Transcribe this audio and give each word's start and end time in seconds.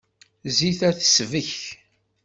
Zzit-a 0.51 0.89
tesbek. 0.97 1.51